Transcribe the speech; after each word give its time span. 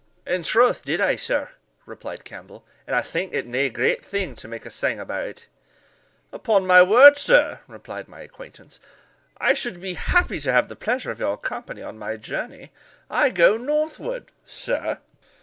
"In 0.25 0.41
troth 0.41 0.81
did 0.83 0.99
I, 0.99 1.15
sir," 1.15 1.49
replied 1.85 2.25
Campbell; 2.25 2.65
"and 2.87 2.95
I 2.95 3.03
think 3.03 3.35
it 3.35 3.45
nae 3.45 3.69
great 3.69 4.03
thing 4.03 4.33
to 4.37 4.47
make 4.47 4.65
a 4.65 4.71
sang 4.71 4.99
about." 4.99 5.45
"Upon 6.31 6.65
my 6.65 6.81
word, 6.81 7.19
sir," 7.19 7.59
replied 7.67 8.07
my 8.07 8.21
acquaintance, 8.21 8.79
"I 9.37 9.53
should 9.53 9.79
be 9.79 9.93
happy 9.93 10.39
to 10.39 10.51
have 10.51 10.69
the 10.69 10.75
pleasure 10.75 11.11
of 11.11 11.19
your 11.19 11.37
company 11.37 11.83
on 11.83 11.99
my 11.99 12.17
journey 12.17 12.71
I 13.11 13.29
go 13.29 13.57
northward, 13.57 14.31
sir." 14.43 14.97